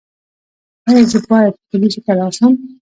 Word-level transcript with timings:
ایا 0.87 1.03
زه 1.11 1.19
باید 1.31 1.53
پولیسو 1.69 1.99
ته 2.05 2.11
لاړ 2.19 2.31
شم؟ 2.37 2.53